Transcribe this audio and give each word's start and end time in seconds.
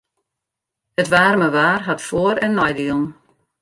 It 1.01 1.11
waarme 1.13 1.49
waar 1.57 1.81
hat 1.87 2.01
foar- 2.07 2.43
en 2.45 2.53
neidielen. 2.59 3.05